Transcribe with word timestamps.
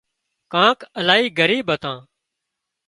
ڪانڪ 0.53 0.79
الاهي 0.99 1.27
ڳريٻ 1.37 1.59
هتان 1.73 1.97